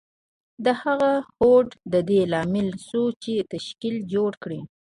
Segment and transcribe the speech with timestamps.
[0.65, 4.61] د هغه هوډ د دې لامل شو چې تشکیل جوړ کړي